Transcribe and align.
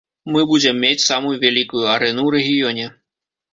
Мы 0.35 0.45
будзем 0.51 0.79
мець 0.85 1.03
самую 1.09 1.35
вялікую 1.45 1.85
арэну 1.95 2.21
ў 2.25 2.29
рэгіёне. 2.39 2.91